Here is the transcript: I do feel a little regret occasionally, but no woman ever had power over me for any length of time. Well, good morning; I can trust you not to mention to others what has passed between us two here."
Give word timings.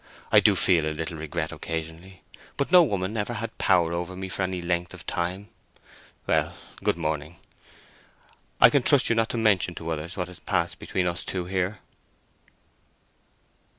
I 0.31 0.39
do 0.39 0.55
feel 0.55 0.87
a 0.87 0.97
little 0.97 1.15
regret 1.19 1.51
occasionally, 1.51 2.23
but 2.57 2.71
no 2.71 2.81
woman 2.81 3.15
ever 3.17 3.33
had 3.33 3.55
power 3.59 3.93
over 3.93 4.15
me 4.15 4.29
for 4.29 4.41
any 4.41 4.59
length 4.59 4.95
of 4.95 5.05
time. 5.05 5.49
Well, 6.25 6.55
good 6.83 6.97
morning; 6.97 7.37
I 8.59 8.71
can 8.71 8.81
trust 8.81 9.11
you 9.11 9.15
not 9.15 9.29
to 9.29 9.37
mention 9.37 9.75
to 9.75 9.91
others 9.91 10.17
what 10.17 10.27
has 10.27 10.39
passed 10.39 10.79
between 10.79 11.05
us 11.05 11.23
two 11.23 11.45
here." 11.45 11.81